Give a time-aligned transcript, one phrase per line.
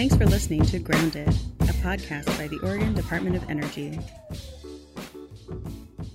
[0.00, 4.00] Thanks for listening to Grounded, a podcast by the Oregon Department of Energy.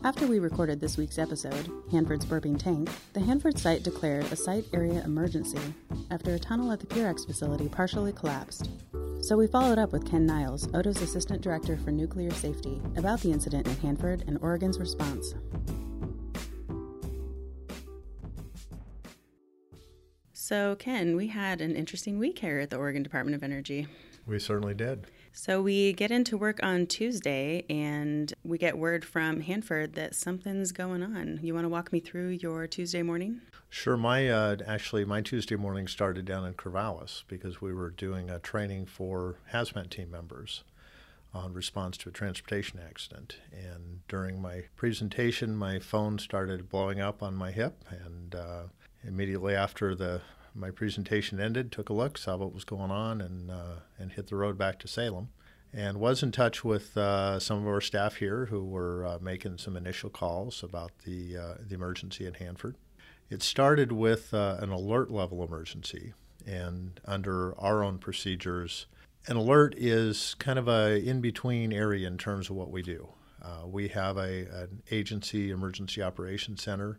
[0.04, 4.66] After we recorded this week's episode, Hanford's Burping Tank, the Hanford site declared a site
[4.74, 5.60] area emergency
[6.10, 8.72] after a tunnel at the Purex facility partially collapsed.
[9.22, 13.32] So we followed up with Ken Niles, ODOE's Assistant Director for Nuclear Safety, about the
[13.32, 15.36] incident in Hanford and Oregon's response.
[20.48, 23.88] So, Ken, we had an interesting week here at the Oregon Department of Energy.
[24.28, 25.08] We certainly did.
[25.34, 30.72] So, we get into work on Tuesday and we get word from Hanford that something's
[30.72, 31.40] going on.
[31.42, 33.42] You want to walk me through your Tuesday morning?
[33.72, 33.98] Sure.
[33.98, 38.38] My uh, actually, my Tuesday morning started down in Corvallis because we were doing a
[38.38, 40.64] training for hazmat team members
[41.34, 43.38] on response to a transportation accident.
[43.52, 48.64] And during my presentation, my phone started blowing up on my hip, and uh,
[49.08, 50.22] immediately after the
[50.56, 54.28] my presentation ended, took a look, saw what was going on, and uh, and hit
[54.28, 55.30] the road back to Salem,
[55.74, 59.58] and was in touch with uh, some of our staff here who were uh, making
[59.58, 62.78] some initial calls about the uh, the emergency at Hanford.
[63.30, 66.14] It started with uh, an alert level emergency,
[66.46, 68.86] and under our own procedures,
[69.28, 73.10] an alert is kind of a in between area in terms of what we do.
[73.42, 76.98] Uh, we have a an agency emergency operations center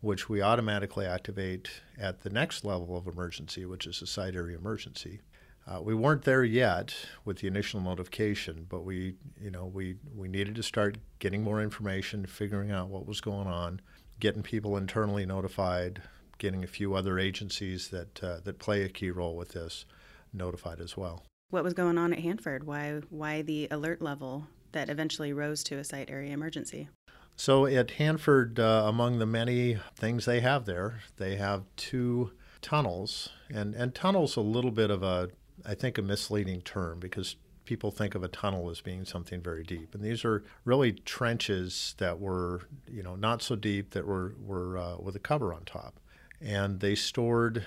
[0.00, 4.56] which we automatically activate at the next level of emergency, which is a site area
[4.56, 5.20] emergency.
[5.66, 6.94] Uh, we weren't there yet
[7.24, 11.60] with the initial notification, but we, you know, we, we needed to start getting more
[11.60, 13.80] information, figuring out what was going on,
[14.20, 16.02] getting people internally notified,
[16.38, 19.86] getting a few other agencies that uh, that play a key role with this
[20.32, 21.24] notified as well.
[21.50, 22.64] What was going on at Hanford?
[22.64, 26.88] Why why the alert level that eventually rose to a site area emergency?
[27.36, 33.28] So at Hanford, uh, among the many things they have there, they have two tunnels,
[33.50, 35.28] and and tunnels a little bit of a
[35.64, 37.36] I think a misleading term because
[37.66, 41.94] people think of a tunnel as being something very deep, and these are really trenches
[41.98, 45.64] that were you know not so deep that were were uh, with a cover on
[45.64, 46.00] top,
[46.40, 47.64] and they stored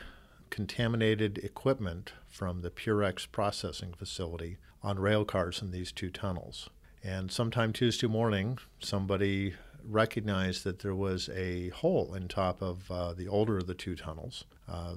[0.50, 6.70] contaminated equipment from the Purex processing facility on rail cars in these two tunnels.
[7.04, 13.14] And sometime Tuesday morning, somebody recognized that there was a hole in top of uh,
[13.14, 14.46] the older of the two tunnels.
[14.68, 14.96] Uh,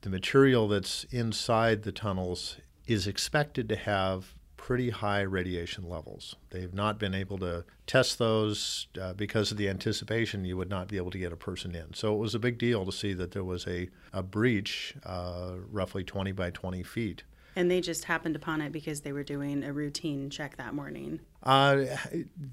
[0.00, 6.36] the material that's inside the tunnels is expected to have pretty high radiation levels.
[6.50, 10.86] They've not been able to test those uh, because of the anticipation you would not
[10.86, 11.94] be able to get a person in.
[11.94, 15.54] So it was a big deal to see that there was a, a breach uh,
[15.70, 17.24] roughly 20 by 20 feet
[17.56, 21.20] and they just happened upon it because they were doing a routine check that morning.
[21.42, 21.84] Uh,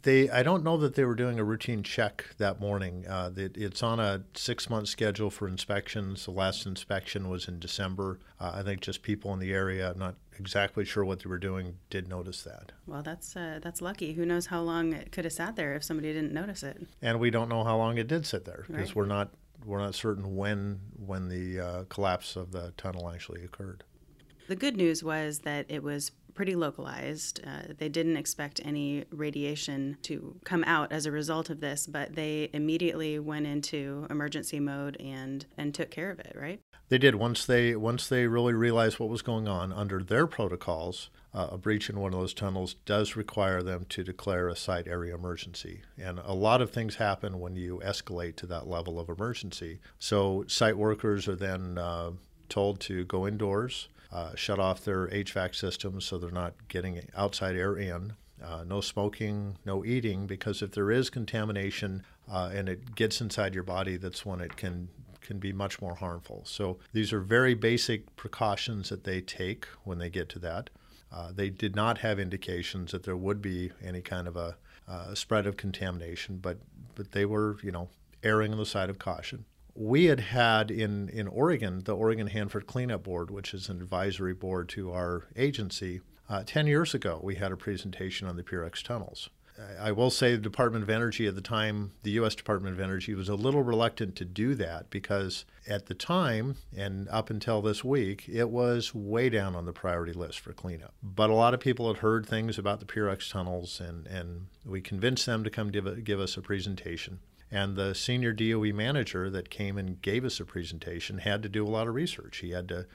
[0.01, 3.05] they, I don't know that they were doing a routine check that morning.
[3.07, 6.25] Uh, it, it's on a six-month schedule for inspections.
[6.25, 8.19] The last inspection was in December.
[8.39, 11.37] Uh, I think just people in the area, I'm not exactly sure what they were
[11.37, 12.71] doing, did notice that.
[12.87, 14.13] Well, that's uh, that's lucky.
[14.13, 16.87] Who knows how long it could have sat there if somebody didn't notice it?
[17.01, 18.95] And we don't know how long it did sit there because Right.
[18.95, 19.29] we're not
[19.65, 23.83] we're not certain when when the uh, collapse of the tunnel actually occurred.
[24.49, 27.39] The good news was that it was pretty localized.
[27.45, 32.15] Uh, they didn't expect any radiation to come out as a result of this, but
[32.15, 36.35] they immediately went into emergency mode and and took care of it.
[36.35, 36.59] Right?
[36.87, 41.11] They did once they once they really realized what was going on under their protocols.
[41.31, 44.87] Uh, a breach in one of those tunnels does require them to declare a site
[44.87, 49.09] area emergency, and a lot of things happen when you escalate to that level of
[49.09, 49.79] emergency.
[49.99, 52.13] So site workers are then uh,
[52.49, 57.55] told to go indoors, uh, shut off their HVAC systems so they're not getting outside
[57.55, 58.13] air in.
[58.43, 63.53] Uh, no smoking, no eating, because if there is contamination uh, and it gets inside
[63.53, 64.89] your body, that's when it can
[65.21, 66.41] can be much more harmful.
[66.45, 70.71] So these are very basic precautions that they take when they get to that.
[71.11, 74.55] Uh, they did not have indications that there would be any kind of a
[74.87, 76.57] uh, spread of contamination, but
[76.95, 77.89] but they were you know
[78.23, 79.45] erring on the side of caution.
[79.75, 84.33] We had had in in Oregon the Oregon Hanford Cleanup Board, which is an advisory
[84.33, 86.01] board to our agency.
[86.29, 89.29] Uh, Ten years ago, we had a presentation on the Purex tunnels.
[89.79, 92.35] I will say the Department of Energy at the time, the U.S.
[92.35, 97.07] Department of Energy, was a little reluctant to do that because at the time and
[97.09, 100.93] up until this week, it was way down on the priority list for cleanup.
[101.03, 104.81] But a lot of people had heard things about the Purex tunnels, and, and we
[104.81, 107.19] convinced them to come give, give us a presentation.
[107.51, 111.65] And the senior DOE manager that came and gave us a presentation had to do
[111.65, 112.37] a lot of research.
[112.37, 112.85] He had to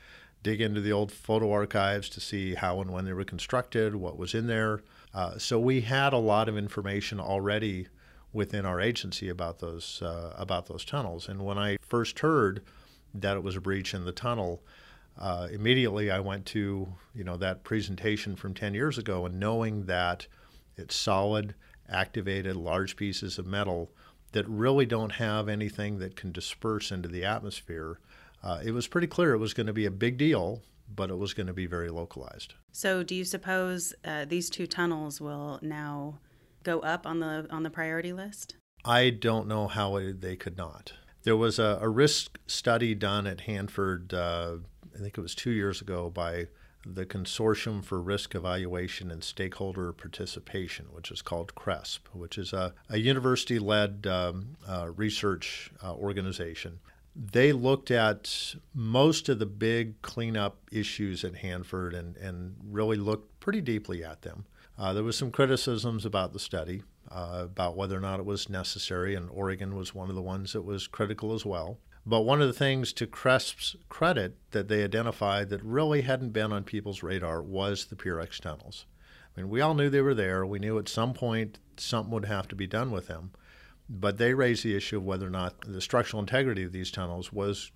[0.44, 4.16] dig into the old photo archives to see how and when they were constructed, what
[4.16, 4.82] was in there.
[5.12, 7.88] Uh, so we had a lot of information already
[8.32, 11.28] within our agency about those uh, about those tunnels.
[11.28, 12.62] And when I first heard
[13.14, 14.62] that it was a breach in the tunnel,
[15.18, 19.86] uh, immediately I went to you know that presentation from 10 years ago, and knowing
[19.86, 20.26] that
[20.76, 21.54] it's solid,
[21.88, 23.90] activated, large pieces of metal
[24.34, 27.98] that really don't have anything that can disperse into the atmosphere,
[28.42, 30.60] uh, it was pretty clear it was going to be a big deal,
[30.94, 32.54] but it was going to be very localized.
[32.72, 36.18] So, do you suppose uh, these two tunnels will now
[36.62, 38.56] go up on the on the priority list?
[38.84, 40.92] I don't know how it, they could not.
[41.22, 44.56] There was a, a risk study done at Hanford, uh,
[44.94, 46.46] I think it was two years ago, by
[46.86, 52.74] the Consortium for Risk Evaluation and Stakeholder Participation, which is called CRESP, which is a,
[52.88, 56.80] a university led um, uh, research uh, organization.
[57.16, 63.40] They looked at most of the big cleanup issues at Hanford and, and really looked
[63.40, 64.44] pretty deeply at them.
[64.76, 68.48] Uh, there was some criticisms about the study, uh, about whether or not it was
[68.48, 71.78] necessary, and Oregon was one of the ones that was critical as well.
[72.06, 76.52] But one of the things to CRESP's credit that they identified that really hadn't been
[76.52, 78.84] on people's radar was the PureX tunnels.
[79.36, 80.44] I mean, we all knew they were there.
[80.44, 83.32] We knew at some point something would have to be done with them.
[83.88, 87.32] But they raised the issue of whether or not the structural integrity of these tunnels
[87.32, 87.70] was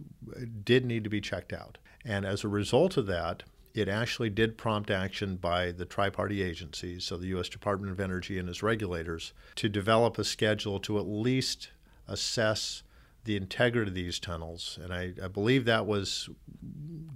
[0.65, 1.79] did need to be checked out.
[2.05, 3.43] And as a result of that,
[3.75, 7.49] it actually did prompt action by the tri party agencies, so the U.S.
[7.49, 11.71] Department of Energy and its regulators, to develop a schedule to at least
[12.07, 12.83] assess
[13.29, 14.79] the integrity of these tunnels.
[14.83, 16.31] And I, I, believe that was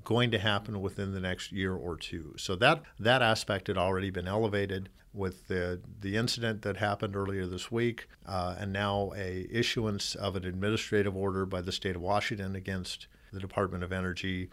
[0.05, 2.35] going to happen within the next year or two.
[2.37, 7.47] So that, that aspect had already been elevated with the, the incident that happened earlier
[7.47, 12.03] this week, uh, and now a issuance of an administrative order by the state of
[12.03, 14.51] Washington against the Department of Energy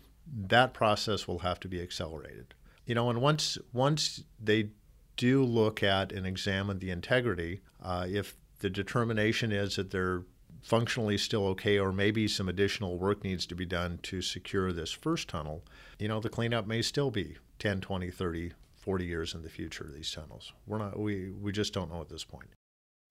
[0.47, 2.53] that process will have to be accelerated.
[2.85, 4.69] You know, and once once they
[5.15, 10.23] do look at and examine the integrity, uh, if the determination is that they're
[10.61, 14.91] functionally still okay, or maybe some additional work needs to be done to secure this
[14.91, 15.63] first tunnel,
[15.97, 19.89] you know, the cleanup may still be 10, 20, 30, 40 years in the future,
[19.93, 20.53] these tunnels.
[20.65, 22.49] We're not, we, we just don't know at this point.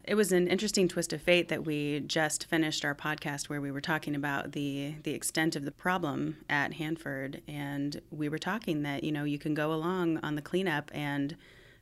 [0.05, 3.71] It was an interesting twist of fate that we just finished our podcast where we
[3.71, 8.85] were talking about the the extent of the problem at Hanford, and we were talking
[8.85, 11.37] that you know you can go along on the cleanup and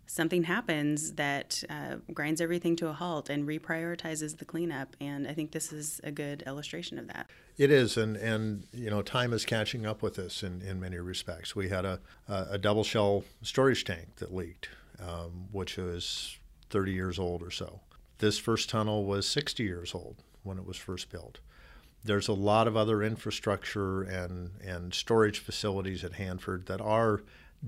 [0.07, 4.97] something happens that uh, grinds everything to a halt and reprioritizes the cleanup.
[5.01, 7.29] And I think this is a good illustration of that.
[7.57, 10.99] It is, and and you know time is catching up with us in, in many
[10.99, 11.57] respects.
[11.57, 14.69] We had a a double shell storage tank that leaked,
[15.01, 16.39] um, which was
[16.71, 17.81] 30 years old or so.
[18.19, 21.41] This first tunnel was 60 years old when it was first built.
[22.05, 27.23] There's a lot of other infrastructure and, and storage facilities at Hanford that are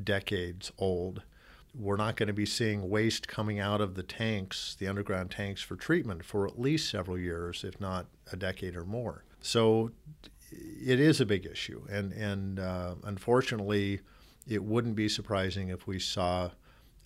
[0.05, 1.23] decades old.
[1.75, 5.63] We're not going to be seeing waste coming out of the tanks, the underground tanks
[5.63, 9.25] for treatment, for at least several years, if not a decade or more.
[9.41, 9.93] So
[10.51, 11.85] it is a big issue.
[11.91, 14.01] And, and uh, unfortunately,
[14.47, 16.51] it wouldn't be surprising if we saw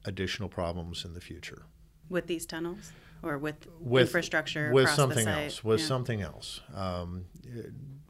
[0.04, 1.62] additional problems in the future.
[2.08, 2.92] With these tunnels?
[3.22, 5.86] or with, with infrastructure with something else with yeah.
[5.86, 7.24] something else um,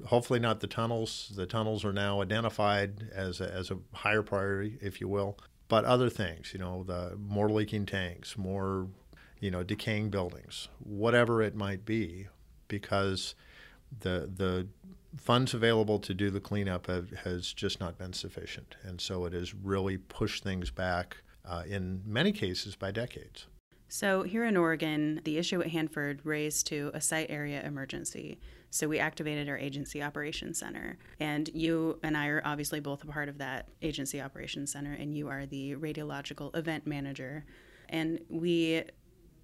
[0.07, 4.79] hopefully not the tunnels the tunnels are now identified as a, as a higher priority
[4.81, 5.39] if you will
[5.73, 8.89] but other things you know the more leaking tanks more
[9.41, 12.27] you know decaying buildings whatever it might be
[12.69, 13.35] because
[14.01, 14.69] the the
[15.17, 19.33] funds available to do the cleanup have, has just not been sufficient and so it
[19.33, 21.17] has really pushed things back
[21.47, 23.47] uh, in many cases by decades
[23.89, 28.39] so, here in Oregon, the issue at Hanford raised to a site area emergency.
[28.73, 30.97] So, we activated our agency operations center.
[31.21, 35.15] And you and I are obviously both a part of that agency operations center, and
[35.15, 37.45] you are the radiological event manager.
[37.91, 38.85] And we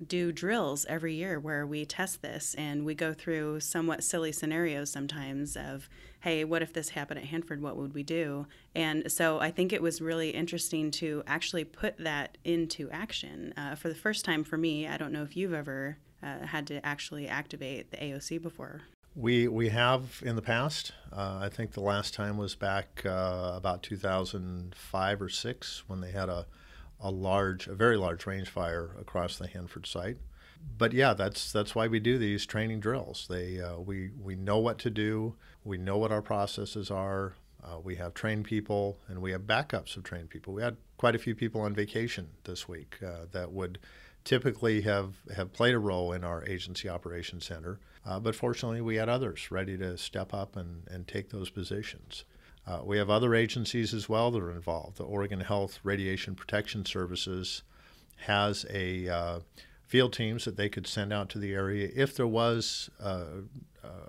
[0.07, 4.91] do drills every year where we test this and we go through somewhat silly scenarios
[4.91, 5.89] sometimes of
[6.21, 9.73] hey what if this happened at hanford what would we do and so i think
[9.73, 14.45] it was really interesting to actually put that into action uh, for the first time
[14.45, 18.41] for me i don't know if you've ever uh, had to actually activate the aoc
[18.41, 18.83] before
[19.19, 20.93] we we have in the past.
[21.13, 26.13] Uh, I think the last time was back uh, about 2005 or six when they
[26.13, 26.47] had a
[27.01, 30.19] a large, a very large range fire across the Hanford site.
[30.77, 33.27] But yeah, that's that's why we do these training drills.
[33.29, 35.35] They uh, we we know what to do.
[35.65, 37.35] We know what our processes are.
[37.63, 40.55] Uh, we have trained people, and we have backups of trained people.
[40.55, 43.79] We had quite a few people on vacation this week uh, that would
[44.25, 47.81] typically have, have played a role in our agency operations center.
[48.05, 52.25] Uh, but fortunately, we had others ready to step up and, and take those positions.
[52.67, 54.99] Uh, we have other agencies as well that are involved.
[54.99, 57.63] The Oregon Health Radiation Protection Services
[58.27, 59.41] has a uh,
[59.87, 63.25] field teams that they could send out to the area if there was uh,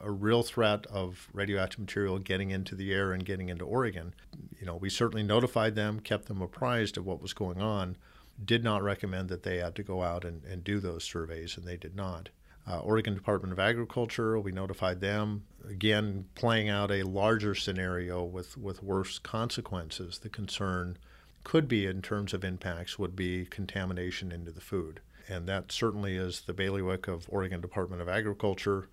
[0.01, 4.13] a real threat of radioactive material getting into the air and getting into Oregon.
[4.59, 7.97] You know, we certainly notified them, kept them apprised of what was going on,
[8.43, 11.65] did not recommend that they had to go out and, and do those surveys, and
[11.65, 12.29] they did not.
[12.67, 18.57] Uh, Oregon Department of Agriculture, we notified them, again, playing out a larger scenario with,
[18.57, 20.19] with worse consequences.
[20.19, 20.97] The concern
[21.43, 24.99] could be, in terms of impacts, would be contamination into the food.
[25.27, 28.87] And that certainly is the bailiwick of Oregon Department of Agriculture.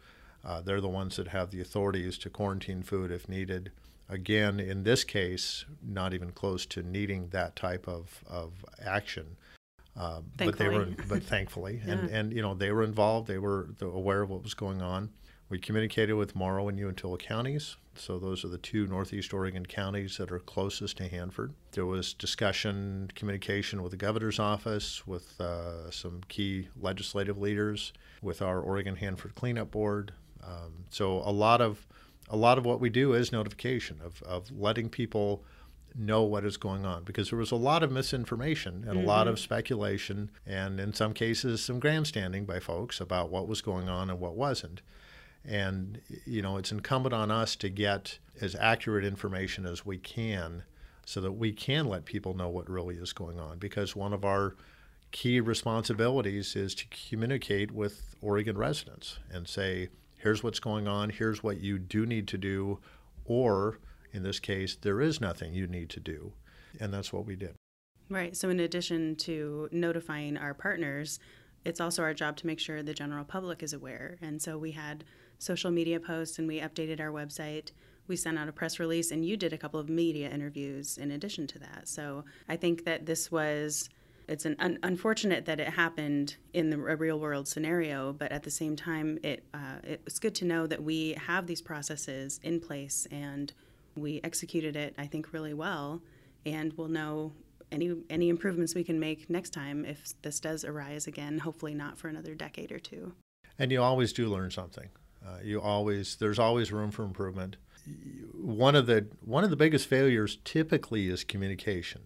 [0.44, 3.72] Uh, they're the ones that have the authorities to quarantine food if needed.
[4.08, 9.36] Again, in this case, not even close to needing that type of, of action.
[9.96, 11.94] Uh, but they were, but thankfully, yeah.
[11.94, 13.26] and and you know they were involved.
[13.26, 15.10] They were aware of what was going on.
[15.48, 17.76] We communicated with Morrow and Umatilla counties.
[17.94, 21.54] So those are the two Northeast Oregon counties that are closest to Hanford.
[21.72, 28.42] There was discussion, communication with the governor's office, with uh, some key legislative leaders, with
[28.42, 30.12] our Oregon Hanford Cleanup Board,
[30.46, 31.86] um, so a lot of
[32.28, 35.44] a lot of what we do is notification of, of letting people
[35.94, 38.98] know what is going on because there was a lot of misinformation and mm-hmm.
[38.98, 39.44] a lot of mm-hmm.
[39.44, 44.20] speculation and in some cases some grandstanding by folks about what was going on and
[44.20, 44.82] what wasn't
[45.44, 50.62] and you know it's incumbent on us to get as accurate information as we can
[51.06, 54.24] so that we can let people know what really is going on because one of
[54.24, 54.54] our
[55.12, 59.88] key responsibilities is to communicate with Oregon residents and say
[60.26, 62.80] here's what's going on, here's what you do need to do,
[63.26, 63.78] or
[64.12, 66.32] in this case, there is nothing you need to do.
[66.80, 67.54] And that's what we did.
[68.08, 68.36] Right.
[68.36, 71.20] So, in addition to notifying our partners,
[71.64, 74.16] it's also our job to make sure the general public is aware.
[74.20, 75.04] And so, we had
[75.38, 77.70] social media posts and we updated our website.
[78.08, 81.12] We sent out a press release, and you did a couple of media interviews in
[81.12, 81.86] addition to that.
[81.86, 83.90] So, I think that this was
[84.28, 88.50] it's an un- unfortunate that it happened in the real world scenario, but at the
[88.50, 93.06] same time, it uh, it's good to know that we have these processes in place
[93.10, 93.52] and
[93.94, 96.02] we executed it, I think, really well,
[96.44, 97.32] and we'll know
[97.70, 101.38] any any improvements we can make next time if this does arise again.
[101.38, 103.12] Hopefully, not for another decade or two.
[103.58, 104.88] And you always do learn something.
[105.24, 107.56] Uh, you always there's always room for improvement.
[108.34, 112.02] One of the one of the biggest failures typically is communication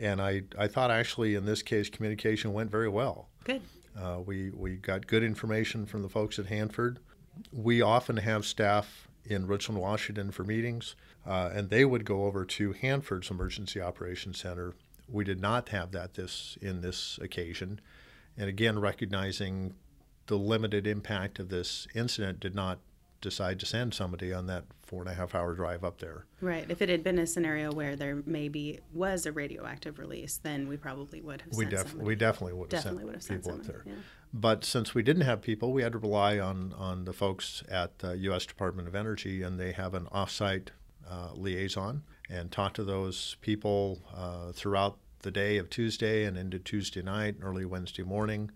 [0.00, 3.28] and I, I thought actually in this case communication went very well.
[3.44, 3.62] Good.
[3.98, 6.98] Uh, we, we got good information from the folks at Hanford.
[7.52, 10.96] We often have staff in Richland, Washington for meetings,
[11.26, 14.74] uh, and they would go over to Hanford's Emergency Operations Center.
[15.08, 17.80] We did not have that this in this occasion,
[18.36, 19.74] and again recognizing
[20.26, 22.78] the limited impact of this incident did not
[23.24, 26.26] decide to send somebody on that four and a half hour drive up there.
[26.40, 26.66] Right.
[26.68, 30.76] If it had been a scenario where there maybe was a radioactive release, then we
[30.76, 31.56] probably would have.
[31.56, 33.82] We, def- we definitely would have definitely sent would have sent people up there.
[33.86, 33.94] Yeah.
[34.32, 37.98] But since we didn't have people, we had to rely on on the folks at
[38.00, 38.46] the U.S.
[38.46, 40.68] Department of Energy, and they have an offsite
[41.08, 46.58] uh, liaison, and talk to those people uh, throughout the day of Tuesday and into
[46.58, 48.50] Tuesday night, and early Wednesday morning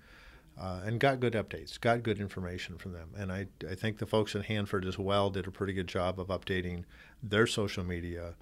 [0.58, 3.10] uh, and got good updates, got good information from them.
[3.16, 6.18] And I, I think the folks at Hanford as well did a pretty good job
[6.18, 6.84] of updating
[7.22, 8.34] their social media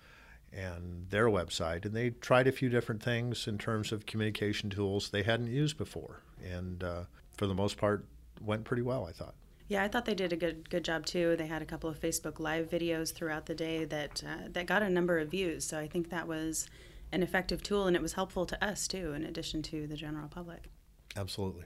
[0.52, 1.85] and their website.
[1.85, 5.76] And they tried a few different things in terms of communication tools they hadn't used
[5.76, 6.23] before.
[6.42, 7.04] And uh,
[7.37, 8.06] for the most part,
[8.40, 9.35] went pretty well, I thought.
[9.68, 11.35] Yeah, I thought they did a good good job too.
[11.37, 14.82] They had a couple of Facebook Live videos throughout the day that uh, that got
[14.82, 15.64] a number of views.
[15.64, 16.68] So I think that was
[17.11, 20.28] an effective tool, and it was helpful to us too, in addition to the general
[20.28, 20.70] public.
[21.16, 21.64] Absolutely.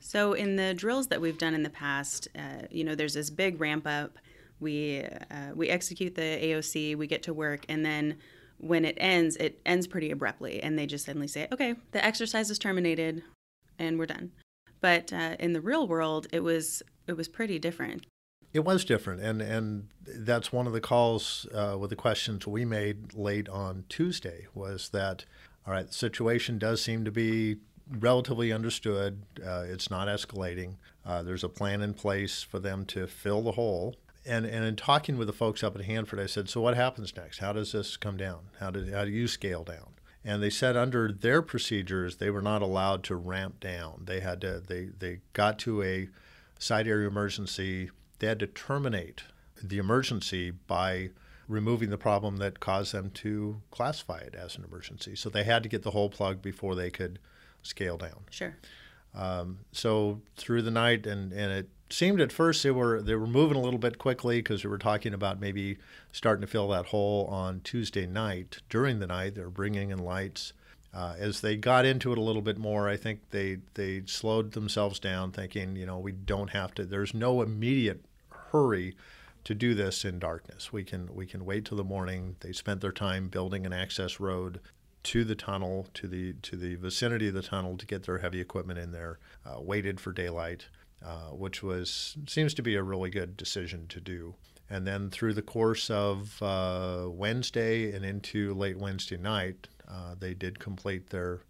[0.00, 3.30] So, in the drills that we've done in the past, uh, you know, there's this
[3.30, 4.18] big ramp up.
[4.58, 8.16] We uh, we execute the AOC, we get to work, and then
[8.58, 12.50] when it ends, it ends pretty abruptly, and they just suddenly say, "Okay, the exercise
[12.50, 13.22] is terminated,
[13.78, 14.32] and we're done."
[14.80, 18.06] But uh, in the real world, it was it was pretty different.
[18.52, 22.64] It was different, and and that's one of the calls uh, with the questions we
[22.64, 25.24] made late on Tuesday was that,
[25.66, 27.58] all right, the situation does seem to be
[27.98, 29.22] relatively understood.
[29.44, 30.76] Uh, it's not escalating.
[31.04, 33.96] Uh, there's a plan in place for them to fill the hole.
[34.26, 37.16] And, and in talking with the folks up at Hanford, I said, So what happens
[37.16, 37.38] next?
[37.38, 38.40] How does this come down?
[38.60, 39.94] How, did, how do you scale down?
[40.24, 44.02] And they said under their procedures, they were not allowed to ramp down.
[44.04, 46.08] They had to, they, they got to a
[46.58, 47.90] site area emergency.
[48.18, 49.22] They had to terminate
[49.62, 51.10] the emergency by
[51.48, 55.16] removing the problem that caused them to classify it as an emergency.
[55.16, 57.18] So they had to get the hole plugged before they could
[57.62, 58.24] scale down.
[58.30, 58.56] Sure.
[59.14, 63.26] Um, so through the night, and, and it seemed at first they were they were
[63.26, 65.78] moving a little bit quickly because we were talking about maybe
[66.12, 68.58] starting to fill that hole on Tuesday night.
[68.68, 70.52] During the night, they're bringing in lights,
[70.92, 74.52] Uh, as they got into it a little bit more, I think they they slowed
[74.52, 76.84] themselves down, thinking, you know, we don't have to.
[76.84, 78.04] There's no immediate
[78.50, 78.96] hurry
[79.44, 80.72] to do this in darkness.
[80.72, 82.36] We can we can wait till the morning.
[82.40, 84.60] They spent their time building an access road
[85.02, 88.40] to the tunnel, to the to the vicinity of the tunnel to get their heavy
[88.40, 89.18] equipment in there.
[89.44, 90.66] Uh, waited for daylight,
[91.04, 94.34] uh, which was seems to be a really good decision to do.
[94.68, 100.34] And then through the course of uh, Wednesday and into late Wednesday night, uh, they
[100.34, 101.40] did complete their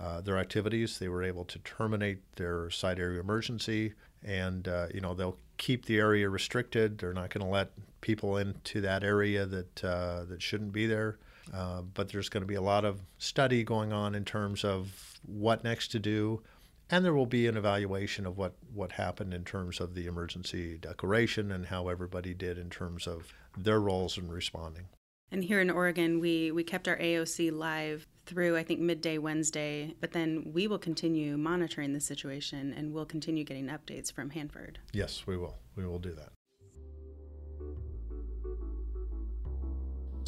[0.00, 0.98] uh, their activities.
[0.98, 5.86] They were able to terminate their site area emergency, and uh, you know they'll keep
[5.86, 6.98] the area restricted.
[6.98, 11.18] They're not going to let people into that area that that shouldn't be there.
[11.52, 15.18] Uh, but there's going to be a lot of study going on in terms of
[15.26, 16.42] what next to do,
[16.90, 20.78] and there will be an evaluation of what, what happened in terms of the emergency
[20.78, 24.86] declaration and how everybody did in terms of their roles in responding.
[25.30, 29.94] And here in Oregon, we, we kept our AOC live through, I think, midday Wednesday,
[30.00, 34.78] but then we will continue monitoring the situation and we'll continue getting updates from Hanford.
[34.92, 35.56] Yes, we will.
[35.76, 36.30] We will do that.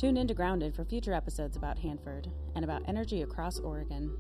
[0.01, 4.11] Tune in to Grounded for future episodes about Hanford and about energy across Oregon.